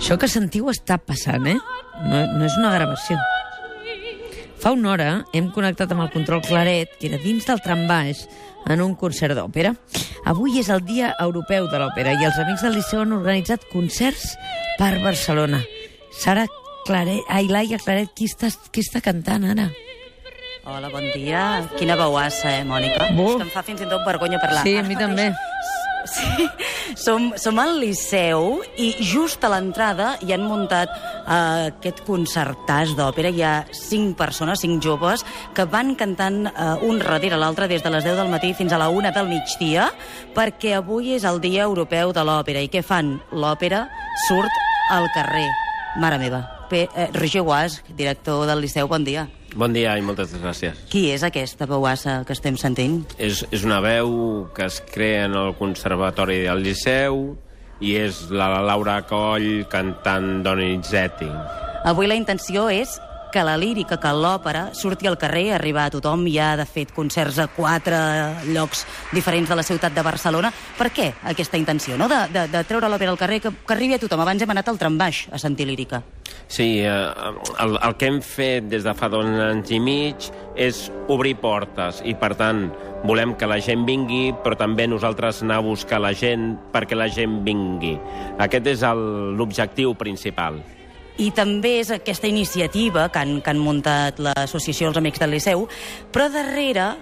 [0.00, 1.58] Això que sentiu està passant, eh?
[2.08, 3.18] No, no és una gravació.
[4.60, 8.22] Fa una hora hem connectat amb el control Claret, que era dins del tram baix,
[8.72, 9.74] en un concert d'òpera.
[10.32, 14.24] Avui és el Dia Europeu de l'Òpera i els amics del Liceu han organitzat concerts
[14.80, 15.60] per Barcelona.
[16.16, 16.46] Sara
[16.88, 19.68] Claret, ai, Laia Claret, qui està, qui està cantant ara?
[20.64, 21.44] Hola, bon dia.
[21.76, 23.12] Quina veuassa, eh, Mònica?
[23.12, 23.34] Bu.
[23.34, 24.64] És que em fa fins i tot vergonya parlar.
[24.64, 25.28] Sí, a mi també.
[26.08, 26.48] Sí,
[26.98, 33.32] som, som al Liceu i just a l'entrada hi han muntat uh, aquest concertàs d'òpera.
[33.32, 35.24] Hi ha cinc persones, cinc joves,
[35.56, 38.80] que van cantant uh, un darrere l'altre des de les 10 del matí fins a
[38.80, 39.90] la 1 del migdia,
[40.36, 42.62] perquè avui és el Dia Europeu de l'Òpera.
[42.62, 43.18] I què fan?
[43.32, 43.86] L'òpera
[44.28, 45.48] surt al carrer.
[46.00, 46.44] Mare meva.
[46.70, 49.26] Pe eh, Roger Guas, director del Liceu, bon dia.
[49.58, 50.78] Bon dia i moltes gràcies.
[50.92, 53.02] Qui és aquesta veuassa que estem sentint?
[53.18, 57.34] És, és una veu que es crea en el Conservatori del Liceu
[57.80, 61.28] i és la Laura Coll cantant Donizetti.
[61.88, 62.98] Avui la intenció és
[63.30, 66.26] que la lírica, que l'òpera surti al carrer, arribar a tothom.
[66.30, 67.98] Ja, de fet, concerts a quatre
[68.50, 70.50] llocs diferents de la ciutat de Barcelona.
[70.78, 73.96] Per què aquesta intenció, no?, de, de, de treure l'òpera al carrer, que, que arribi
[73.96, 74.24] a tothom.
[74.26, 76.02] Abans hem anat al trambaix a sentir lírica.
[76.50, 76.90] Sí, eh,
[77.62, 80.24] el, el que hem fet des de fa dos anys i mig
[80.58, 82.64] és obrir portes i, per tant,
[83.06, 87.06] volem que la gent vingui, però també nosaltres anar a buscar la gent perquè la
[87.06, 87.94] gent vingui.
[88.42, 90.58] Aquest és l'objectiu principal.
[91.20, 95.66] I també és aquesta iniciativa que han, que han muntat l'associació Els Amics del Liceu,
[96.12, 96.94] però darrere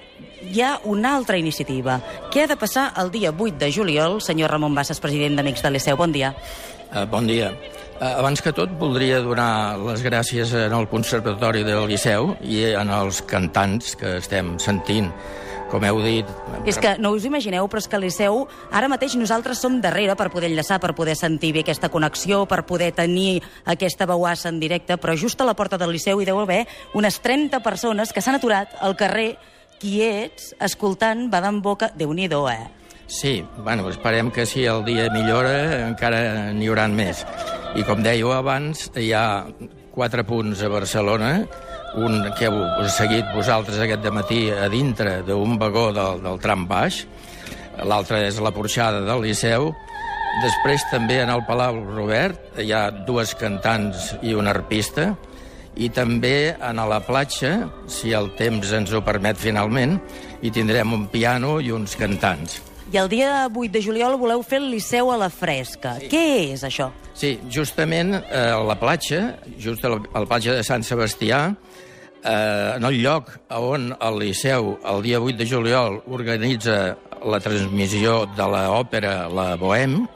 [0.43, 2.01] hi ha una altra iniciativa.
[2.33, 4.19] Què ha de passar el dia 8 de juliol?
[4.23, 6.33] Senyor Ramon Bassas, president d'Amics del Liceu, bon dia.
[6.91, 7.53] Uh, bon dia.
[7.99, 13.95] Uh, abans que tot, voldria donar les gràcies el Conservatori del Liceu i els cantants
[13.99, 15.13] que estem sentint.
[15.69, 16.29] Com heu dit...
[16.69, 20.31] És que no us imagineu, però és que Liceu ara mateix nosaltres som darrere per
[20.33, 24.97] poder enllaçar, per poder sentir bé aquesta connexió, per poder tenir aquesta veuassa en directe,
[24.97, 26.65] però just a la porta del Liceu hi deu haver
[26.97, 29.35] unes 30 persones que s'han aturat al carrer
[29.79, 31.93] quiets, escoltant badant boca.
[31.95, 32.69] déu nhi eh?
[33.07, 37.25] Sí, bueno, esperem que si el dia millora encara n'hi hauran més.
[37.75, 39.47] I com dèieu abans, hi ha
[39.95, 41.33] quatre punts a Barcelona,
[41.99, 42.59] un que heu
[42.93, 47.05] seguit vosaltres aquest matí a dintre d'un vagó del, del tram baix,
[47.85, 49.73] l'altre és la porxada del Liceu,
[50.43, 55.13] després també en el Palau Robert hi ha dues cantants i un arpista,
[55.79, 59.99] i també a la platja, si el temps ens ho permet finalment,
[60.43, 62.59] hi tindrem un piano i uns cantants.
[62.89, 65.99] I el dia 8 de juliol voleu fer el Liceu a la fresca.
[66.01, 66.09] Sí.
[66.09, 66.89] Què és això?
[67.13, 68.23] Sí, justament eh,
[68.55, 71.43] a la platja, just a la, a la platja de Sant Sebastià,
[72.23, 76.97] eh, en el lloc on el Liceu el dia 8 de juliol organitza
[77.29, 80.07] la transmissió de l'òpera La Bohème,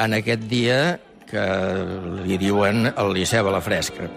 [0.00, 0.80] en aquest dia
[1.28, 1.46] que
[2.24, 4.08] li diuen el Liceu a la fresca.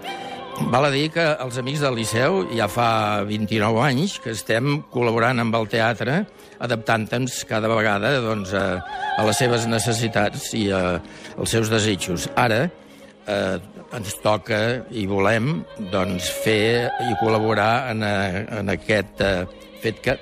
[0.53, 5.41] Val a dir que els amics del Liceu ja fa 29 anys que estem col·laborant
[5.41, 6.19] amb el teatre,
[6.63, 8.77] adaptant-nos cada vegada doncs, a,
[9.17, 10.99] a les seves necessitats i a,
[11.37, 12.27] als seus desitjos.
[12.37, 13.57] Ara eh,
[13.97, 14.61] ens toca
[14.93, 18.15] i volem doncs, fer i col·laborar en, a,
[18.61, 19.35] en aquest eh,
[19.81, 20.17] fet que,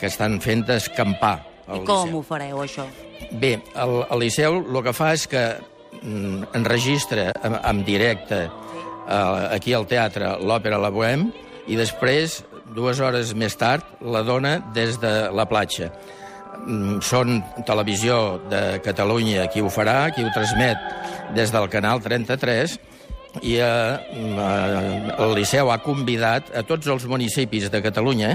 [0.00, 1.38] que estan fent d'escampar
[1.70, 2.18] I com Liceu.
[2.18, 2.86] ho fareu, això?
[3.40, 5.44] Bé, el, el Liceu el que fa és que
[6.02, 8.44] mm, enregistra en, en directe
[9.10, 11.30] eh, aquí al teatre l'òpera La Bohème
[11.70, 12.40] i després,
[12.74, 15.90] dues hores més tard, la dona des de la platja.
[16.66, 20.78] Mm, Són Televisió de Catalunya qui ho farà, qui ho transmet
[21.34, 22.78] des del canal 33,
[23.42, 28.34] i eh, eh, el Liceu ha convidat a tots els municipis de Catalunya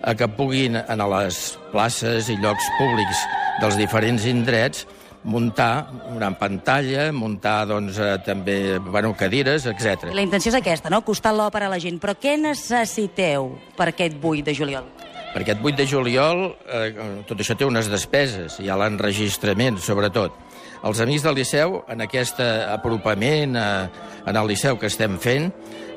[0.00, 1.40] a que puguin en les
[1.74, 3.26] places i llocs públics
[3.60, 4.86] dels diferents indrets
[5.24, 10.10] muntar una pantalla, muntar doncs, eh, també bueno, cadires, etc.
[10.14, 11.02] La intenció és aquesta, no?
[11.04, 12.00] Costar l'òpera a la gent.
[12.00, 14.88] Però què necessiteu per aquest 8 de juliol?
[15.30, 20.34] Per aquest 8 de juliol eh, tot això té unes despeses, hi ha l'enregistrament, sobretot.
[20.82, 23.88] Els amics del Liceu, en aquest eh, apropament eh,
[24.26, 25.50] en el Liceu que estem fent,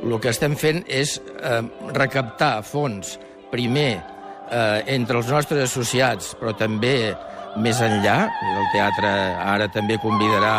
[0.04, 1.62] el que estem fent és eh,
[1.96, 3.16] recaptar fons,
[3.50, 4.04] primer,
[4.52, 7.14] eh, entre els nostres associats, però també
[7.62, 8.18] més enllà.
[8.54, 9.12] El teatre
[9.54, 10.56] ara també convidarà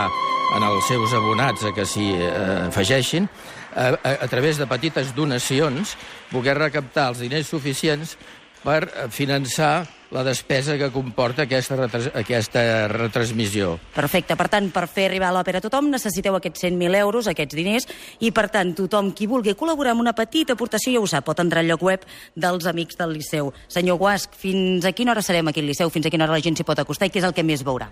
[0.55, 3.27] en els seus abonats a que s'hi eh, afegeixin,
[3.75, 5.97] a, a, a través de petites donacions,
[6.31, 8.17] poder recaptar els diners suficients
[8.65, 9.85] per finançar
[10.15, 13.75] la despesa que comporta aquesta, retres aquesta retransmissió.
[13.97, 14.37] Perfecte.
[14.39, 17.89] Per tant, per fer arribar l'òpera a tothom necessiteu aquests 100.000 euros, aquests diners,
[18.23, 21.43] i per tant, tothom qui vulgui col·laborar amb una petita aportació ja ho sap, pot
[21.43, 22.07] entrar al lloc web
[22.39, 23.51] dels Amics del Liceu.
[23.67, 25.91] Senyor Guasc, fins a quina hora serem aquí al Liceu?
[25.91, 27.67] Fins a quina hora la gent s'hi pot acostar i què és el que més
[27.67, 27.91] veurà?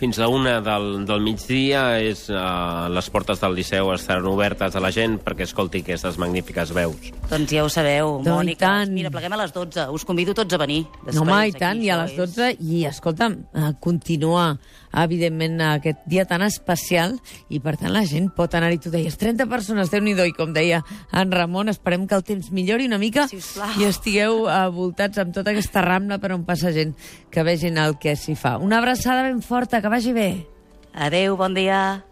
[0.00, 4.80] Fins a una del, del migdia és, uh, les portes del Liceu estaran obertes a
[4.80, 7.10] la gent perquè escolti aquestes magnífiques veus.
[7.28, 8.64] Doncs ja ho sabeu, No, i Mònica.
[8.64, 8.94] tant.
[8.96, 9.90] Mira, pleguem a les 12.
[9.92, 10.86] Us convido tots a venir.
[11.12, 14.58] No, home, i Després, tant, aquí, i a les és- 12, i escolta'm, eh, continuar,
[14.92, 17.18] evidentment, aquest dia tan especial,
[17.48, 20.52] i per tant la gent pot anar-hi, tu deies, 30 persones, déu nhi i com
[20.52, 20.82] deia
[21.12, 23.78] en Ramon, esperem que el temps millori una mica Sisplau.
[23.78, 26.94] i estigueu eh, voltats amb tota aquesta rambla per on passa gent,
[27.30, 28.56] que vegin el que s'hi fa.
[28.58, 30.46] Una abraçada ben forta, vagi bé.
[30.94, 32.09] Adeu, bon dia.